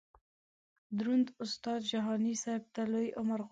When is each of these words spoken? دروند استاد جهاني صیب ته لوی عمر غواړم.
دروند 0.97 1.27
استاد 1.43 1.81
جهاني 1.91 2.33
صیب 2.43 2.63
ته 2.73 2.81
لوی 2.93 3.09
عمر 3.19 3.39
غواړم. 3.43 3.49